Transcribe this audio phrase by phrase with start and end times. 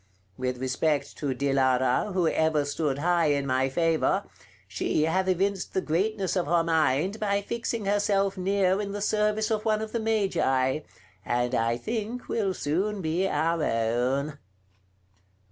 [0.35, 4.23] With respect to Dilara, who ever stood high in my favor,
[4.67, 9.51] she hath evinced the greatness of her mind by fixing herself near in the service
[9.51, 10.79] of one of the Magi,
[11.23, 14.39] and I think will soon be our own."